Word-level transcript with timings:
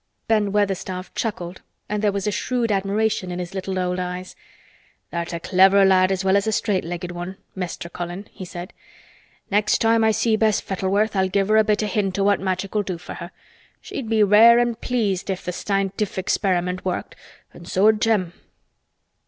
Ben 0.27 0.51
Weatherstaff 0.51 1.13
chuckled 1.13 1.61
and 1.87 2.01
there 2.01 2.11
was 2.11 2.27
shrewd 2.33 2.71
admiration 2.71 3.29
in 3.31 3.37
his 3.37 3.53
little 3.53 3.77
old 3.77 3.99
eyes. 3.99 4.35
"Tha'rt 5.11 5.31
a 5.31 5.39
clever 5.39 5.85
lad 5.85 6.11
as 6.11 6.25
well 6.25 6.35
as 6.35 6.47
a 6.47 6.51
straight 6.51 6.83
legged 6.83 7.11
one, 7.11 7.37
Mester 7.53 7.87
Colin," 7.87 8.27
he 8.31 8.43
said. 8.43 8.73
"Next 9.51 9.77
time 9.77 10.03
I 10.03 10.09
see 10.09 10.35
Bess 10.35 10.59
Fettleworth 10.59 11.15
I'll 11.15 11.29
give 11.29 11.49
her 11.49 11.57
a 11.57 11.63
bit 11.63 11.83
of 11.83 11.89
a 11.89 11.91
hint 11.91 12.17
o' 12.17 12.23
what 12.23 12.39
Magic 12.39 12.73
will 12.73 12.81
do 12.81 12.97
for 12.97 13.13
her. 13.13 13.29
She'd 13.79 14.09
be 14.09 14.23
rare 14.23 14.57
an' 14.57 14.73
pleased 14.73 15.29
if 15.29 15.43
th' 15.45 15.53
sinetifik 15.53 16.31
'speriment 16.31 16.83
worked—an' 16.83 17.65
so 17.65 17.87
'ud 17.87 18.01
Jem." 18.01 18.33